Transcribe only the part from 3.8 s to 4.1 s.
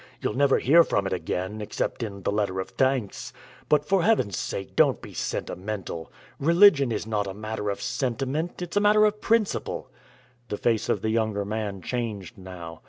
for